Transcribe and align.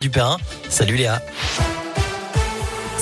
du 0.00 0.08
Perrin. 0.08 0.38
Salut 0.70 0.96
Léa. 0.96 1.20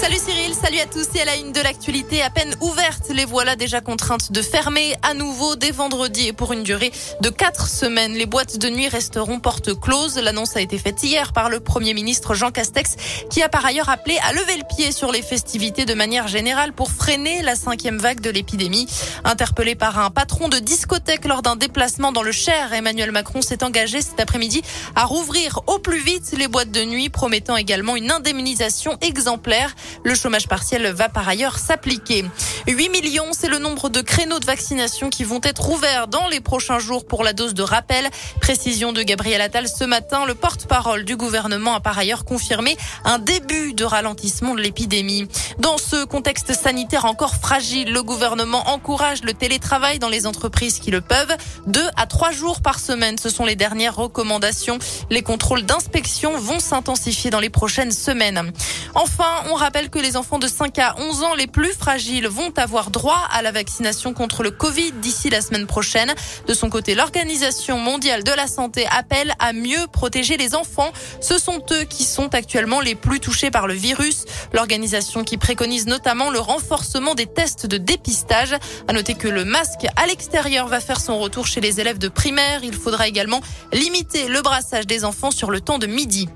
Salut 0.00 0.18
Cyril, 0.24 0.54
salut 0.54 0.78
à 0.78 0.86
tous 0.86 1.08
et 1.16 1.22
à 1.22 1.24
la 1.24 1.36
une 1.36 1.50
de 1.50 1.60
l'actualité 1.60 2.22
à 2.22 2.30
peine 2.30 2.54
ouverte. 2.60 3.10
Les 3.12 3.24
voilà 3.24 3.56
déjà 3.56 3.80
contraintes 3.80 4.30
de 4.30 4.42
fermer 4.42 4.94
à 5.02 5.12
nouveau 5.12 5.56
dès 5.56 5.72
vendredi 5.72 6.28
et 6.28 6.32
pour 6.32 6.52
une 6.52 6.62
durée 6.62 6.92
de 7.20 7.30
quatre 7.30 7.66
semaines. 7.66 8.12
Les 8.12 8.24
boîtes 8.24 8.58
de 8.58 8.68
nuit 8.68 8.86
resteront 8.86 9.40
portes 9.40 9.78
closes. 9.78 10.16
L'annonce 10.16 10.56
a 10.56 10.60
été 10.60 10.78
faite 10.78 11.02
hier 11.02 11.32
par 11.32 11.50
le 11.50 11.58
Premier 11.58 11.94
ministre 11.94 12.34
Jean 12.34 12.52
Castex 12.52 12.94
qui 13.28 13.42
a 13.42 13.48
par 13.48 13.66
ailleurs 13.66 13.88
appelé 13.88 14.18
à 14.22 14.32
lever 14.32 14.56
le 14.56 14.62
pied 14.76 14.92
sur 14.92 15.10
les 15.10 15.20
festivités 15.20 15.84
de 15.84 15.94
manière 15.94 16.28
générale 16.28 16.72
pour 16.72 16.92
freiner 16.92 17.42
la 17.42 17.56
cinquième 17.56 17.98
vague 17.98 18.20
de 18.20 18.30
l'épidémie. 18.30 18.86
Interpellé 19.24 19.74
par 19.74 19.98
un 19.98 20.10
patron 20.10 20.48
de 20.48 20.60
discothèque 20.60 21.24
lors 21.24 21.42
d'un 21.42 21.56
déplacement 21.56 22.12
dans 22.12 22.22
le 22.22 22.32
Cher, 22.32 22.72
Emmanuel 22.72 23.10
Macron 23.10 23.42
s'est 23.42 23.64
engagé 23.64 24.00
cet 24.00 24.20
après-midi 24.20 24.62
à 24.94 25.06
rouvrir 25.06 25.60
au 25.66 25.80
plus 25.80 26.00
vite 26.00 26.36
les 26.38 26.46
boîtes 26.46 26.70
de 26.70 26.84
nuit, 26.84 27.08
promettant 27.08 27.56
également 27.56 27.96
une 27.96 28.12
indemnisation 28.12 28.96
exemplaire. 29.00 29.74
Le 30.04 30.14
chômage 30.14 30.48
partiel 30.48 30.86
va 30.92 31.08
par 31.08 31.28
ailleurs 31.28 31.58
s'appliquer. 31.58 32.24
8 32.66 32.88
millions, 32.90 33.30
c'est 33.32 33.48
le 33.48 33.58
nombre 33.58 33.88
de 33.88 34.00
créneaux 34.00 34.38
de 34.38 34.44
vaccination 34.44 35.10
qui 35.10 35.24
vont 35.24 35.40
être 35.42 35.68
ouverts 35.70 36.08
dans 36.08 36.28
les 36.28 36.40
prochains 36.40 36.78
jours 36.78 37.06
pour 37.06 37.24
la 37.24 37.32
dose 37.32 37.54
de 37.54 37.62
rappel. 37.62 38.08
Précision 38.40 38.92
de 38.92 39.02
Gabriel 39.02 39.40
Attal 39.40 39.68
ce 39.68 39.84
matin. 39.84 40.24
Le 40.26 40.34
porte-parole 40.34 41.04
du 41.04 41.16
gouvernement 41.16 41.74
a 41.74 41.80
par 41.80 41.98
ailleurs 41.98 42.24
confirmé 42.24 42.76
un 43.04 43.18
début 43.18 43.74
de 43.74 43.84
ralentissement 43.84 44.54
de 44.54 44.60
l'épidémie. 44.60 45.28
Dans 45.58 45.78
ce 45.78 46.04
contexte 46.04 46.52
sanitaire 46.52 47.04
encore 47.04 47.34
fragile, 47.36 47.92
le 47.92 48.02
gouvernement 48.02 48.68
encourage 48.70 49.22
le 49.22 49.34
télétravail 49.34 49.98
dans 49.98 50.08
les 50.08 50.26
entreprises 50.26 50.78
qui 50.78 50.90
le 50.90 51.00
peuvent. 51.00 51.36
Deux 51.66 51.88
à 51.96 52.06
trois 52.06 52.30
jours 52.30 52.60
par 52.60 52.80
semaine, 52.80 53.18
ce 53.18 53.30
sont 53.30 53.44
les 53.44 53.56
dernières 53.56 53.96
recommandations. 53.96 54.78
Les 55.10 55.22
contrôles 55.22 55.62
d'inspection 55.62 56.36
vont 56.38 56.60
s'intensifier 56.60 57.30
dans 57.30 57.40
les 57.40 57.50
prochaines 57.50 57.92
semaines. 57.92 58.52
Enfin, 58.94 59.44
on 59.50 59.54
rappelle 59.54 59.77
que 59.86 60.00
les 60.00 60.16
enfants 60.16 60.40
de 60.40 60.48
5 60.48 60.76
à 60.80 60.96
11 60.98 61.22
ans 61.22 61.34
les 61.34 61.46
plus 61.46 61.72
fragiles 61.72 62.26
vont 62.26 62.52
avoir 62.56 62.90
droit 62.90 63.20
à 63.30 63.42
la 63.42 63.52
vaccination 63.52 64.12
contre 64.12 64.42
le 64.42 64.50
Covid 64.50 64.90
d'ici 64.92 65.30
la 65.30 65.40
semaine 65.40 65.66
prochaine. 65.66 66.12
De 66.48 66.54
son 66.54 66.68
côté, 66.68 66.96
l'Organisation 66.96 67.78
mondiale 67.78 68.24
de 68.24 68.32
la 68.32 68.48
santé 68.48 68.86
appelle 68.90 69.34
à 69.38 69.52
mieux 69.52 69.86
protéger 69.92 70.36
les 70.36 70.56
enfants. 70.56 70.90
Ce 71.20 71.38
sont 71.38 71.62
eux 71.70 71.84
qui 71.84 72.02
sont 72.02 72.34
actuellement 72.34 72.80
les 72.80 72.96
plus 72.96 73.20
touchés 73.20 73.52
par 73.52 73.68
le 73.68 73.74
virus. 73.74 74.24
L'organisation 74.52 75.22
qui 75.22 75.36
préconise 75.36 75.86
notamment 75.86 76.30
le 76.30 76.40
renforcement 76.40 77.14
des 77.14 77.26
tests 77.26 77.66
de 77.66 77.76
dépistage. 77.76 78.56
À 78.88 78.92
noter 78.92 79.14
que 79.14 79.28
le 79.28 79.44
masque 79.44 79.86
à 79.94 80.06
l'extérieur 80.06 80.66
va 80.66 80.80
faire 80.80 81.00
son 81.00 81.18
retour 81.20 81.46
chez 81.46 81.60
les 81.60 81.80
élèves 81.80 81.98
de 81.98 82.08
primaire. 82.08 82.64
Il 82.64 82.74
faudra 82.74 83.06
également 83.06 83.40
limiter 83.72 84.26
le 84.26 84.42
brassage 84.42 84.88
des 84.88 85.04
enfants 85.04 85.30
sur 85.30 85.52
le 85.52 85.60
temps 85.60 85.78
de 85.78 85.86
midi. 85.86 86.28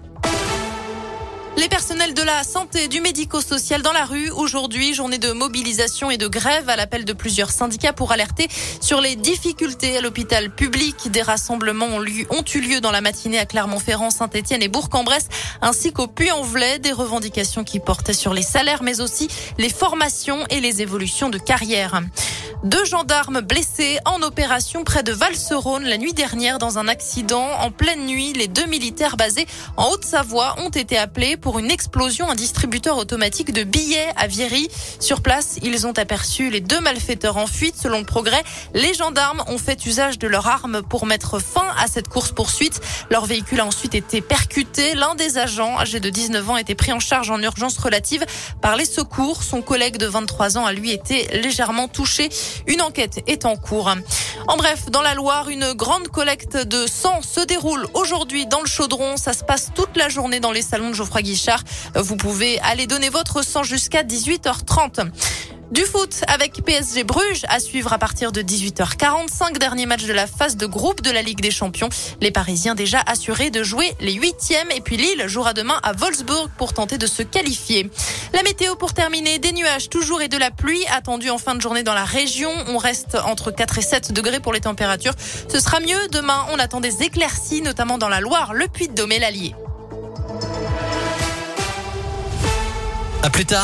Les 1.59 1.69
personnels 1.69 2.15
de 2.15 2.23
la 2.23 2.45
santé, 2.45 2.89
du 2.89 3.03
médico-social 3.03 3.83
dans 3.83 3.93
la 3.93 4.07
rue. 4.07 4.31
Aujourd'hui, 4.31 4.95
journée 4.95 5.19
de 5.19 5.33
mobilisation 5.33 6.11
et 6.11 6.17
de 6.17 6.27
grève 6.27 6.69
à 6.71 6.77
l'appel 6.77 7.05
de 7.05 7.13
plusieurs 7.13 7.51
syndicats 7.51 7.93
pour 7.93 8.11
alerter 8.11 8.49
sur 8.81 9.03
les 9.03 9.17
difficultés 9.17 9.99
à 9.99 10.01
l'hôpital 10.01 10.51
public. 10.51 11.11
Des 11.11 11.21
rassemblements 11.21 11.89
ont, 11.89 12.03
eu 12.03 12.61
lieu 12.61 12.81
dans 12.81 12.91
la 12.91 13.03
matinée 13.03 13.39
à 13.39 13.45
Clermont-Ferrand, 13.45 14.11
Saint-Etienne 14.11 14.63
et 14.63 14.69
Bourg-en-Bresse, 14.69 15.29
ainsi 15.61 15.93
qu'au 15.93 16.07
Puy-en-Velay. 16.07 16.79
Des 16.79 16.93
revendications 16.93 17.65
qui 17.65 17.81
portaient 17.81 18.15
sur 18.15 18.33
les 18.33 18.43
salaires, 18.43 18.83
mais 18.83 19.03
aussi 19.03 19.29
les 19.59 19.69
formations 19.69 20.47
et 20.49 20.61
les 20.61 20.81
évolutions 20.81 21.29
de 21.29 21.39
carrière. 21.39 22.01
Deux 22.65 22.85
gendarmes 22.85 23.41
blessés 23.41 23.99
en 24.05 24.23
opération 24.23 24.85
près 24.85 25.03
de 25.03 25.11
Valserone 25.11 25.83
la 25.83 25.99
nuit 25.99 26.13
dernière 26.13 26.61
dans 26.61 26.79
un 26.79 26.87
accident. 26.87 27.45
En 27.59 27.73
pleine 27.73 28.07
nuit, 28.07 28.33
les 28.35 28.47
deux 28.47 28.67
militaires 28.67 29.17
basés 29.17 29.49
en 29.77 29.89
Haute-Savoie 29.91 30.55
ont 30.59 30.69
été 30.69 30.97
appelés 30.97 31.37
pour 31.37 31.59
une 31.59 31.73
explosion. 31.73 32.31
Un 32.31 32.37
distributeur 32.37 32.99
automatique 32.99 33.53
de 33.53 33.65
billets 33.65 34.07
à 34.15 34.29
Viry. 34.29 34.69
Sur 35.01 35.23
place, 35.23 35.59
ils 35.65 35.89
ont 35.89 35.99
aperçu 35.99 36.51
les 36.51 36.61
deux 36.61 36.79
malfaiteurs 36.79 37.37
en 37.37 37.49
fuite. 37.49 37.75
Selon 37.77 37.99
le 37.99 38.05
progrès, 38.05 38.45
les 38.75 38.95
gendarmes 38.95 39.43
ont 39.49 39.59
fait 39.59 39.85
usage 39.85 40.21
de 40.21 40.29
leurs 40.29 40.47
armes 40.47 40.83
pour 40.83 41.05
mettre 41.05 41.41
fin 41.41 41.67
à 41.83 41.89
cette 41.89 42.07
course-poursuite. 42.07 42.81
Leur 43.11 43.27
véhicule 43.27 43.59
a 43.59 43.67
ensuite 43.67 43.97
été 43.97 44.21
percuté. 44.21 44.95
L'un 44.95 45.17
des 45.17 45.37
agents, 45.37 45.81
âgé 45.81 45.99
de 45.99 46.11
19 46.11 46.51
ans, 46.51 46.55
a 46.55 46.61
été 46.61 46.77
pris 46.77 46.93
en 46.93 47.01
charge 47.01 47.29
en 47.29 47.43
urgence 47.43 47.77
relative 47.77 48.25
par 48.61 48.77
les 48.77 48.85
secours. 48.85 49.43
Son 49.43 49.63
collègue 49.63 49.97
de 49.97 50.07
23 50.07 50.59
ans 50.59 50.65
a 50.65 50.73
lui 50.73 50.93
été 50.93 51.27
légèrement 51.43 51.89
touché. 51.89 52.29
Une 52.67 52.83
enquête 52.83 53.21
est 53.27 53.45
en 53.45 53.57
cours. 53.57 53.91
En 54.49 54.57
bref, 54.57 54.91
dans 54.91 55.03
la 55.03 55.15
Loire, 55.15 55.49
une 55.49 55.73
grande 55.73 56.09
collecte 56.09 56.57
de 56.57 56.87
sang 56.87 57.21
se 57.23 57.41
déroule 57.41 57.87
aujourd'hui 57.95 58.47
dans 58.47 58.61
le 58.61 58.67
chaudron. 58.67 59.17
Ça 59.17 59.33
se 59.33 59.45
passe 59.45 59.71
toute 59.75 59.97
la 59.97 60.09
journée 60.09 60.41
dans 60.41 60.53
les 60.53 60.63
salons 60.63 60.91
de 60.91 60.95
Geoffroy 60.95 61.23
Guichard. 61.23 61.63
Vous 61.95 62.17
pouvez 62.17 62.59
aller 62.61 62.87
donner 62.87 63.09
votre 63.09 63.45
sang 63.45 63.63
jusqu'à 63.63 64.03
18h30. 64.03 65.11
Du 65.73 65.87
foot 65.87 66.23
avec 66.29 66.63
PSG 66.63 67.03
Bruges 67.03 67.47
à 67.49 67.59
suivre 67.59 67.95
à 67.95 67.99
partir 67.99 68.31
de 68.31 68.43
18h45. 68.43 69.57
Dernier 69.57 69.87
match 69.87 70.05
de 70.05 70.13
la 70.13 70.27
phase 70.27 70.59
de 70.59 70.67
groupe 70.67 71.01
de 71.01 71.11
la 71.11 71.23
Ligue 71.23 71.41
des 71.41 71.51
Champions. 71.51 71.89
Les 72.21 72.31
Parisiens 72.31 72.75
déjà 72.75 73.01
assurés 73.07 73.49
de 73.49 73.63
jouer 73.63 73.95
les 73.99 74.13
huitièmes. 74.13 74.71
Et 74.77 74.83
puis 74.83 74.99
Lille 74.99 75.25
jouera 75.29 75.55
demain 75.55 75.81
à 75.83 75.95
Wolfsburg 75.95 76.51
pour 76.59 76.75
tenter 76.75 76.99
de 76.99 77.07
se 77.07 77.23
qualifier. 77.23 77.91
La 78.35 78.43
météo 78.43 78.77
pour 78.77 78.93
terminer. 78.93 79.39
Des 79.39 79.53
nuages 79.53 79.89
toujours 79.89 80.21
et 80.21 80.29
de 80.29 80.37
la 80.37 80.51
pluie 80.51 80.85
attendue 80.95 81.31
en 81.31 81.39
fin 81.39 81.55
de 81.55 81.63
journée 81.63 81.83
dans 81.83 81.95
la 81.95 82.05
région. 82.05 82.51
On 82.69 82.77
reste 82.77 83.17
entre 83.25 83.51
4 83.51 83.79
et 83.79 83.83
7 83.83 84.13
degrés 84.13 84.41
pour 84.41 84.53
les 84.53 84.61
températures. 84.61 85.15
Ce 85.49 85.59
sera 85.59 85.81
mieux 85.81 86.09
demain. 86.11 86.45
On 86.53 86.59
attend 86.59 86.81
des 86.83 87.03
éclaircies, 87.03 87.63
notamment 87.63 87.97
dans 87.97 88.11
la 88.11 88.21
Loire, 88.21 88.53
le 88.53 88.69
Puy-de-Dôme 88.69 89.13
et 89.13 89.21
l'Allier. 89.21 89.55
À 93.23 93.31
plus 93.31 93.47
tard. 93.47 93.61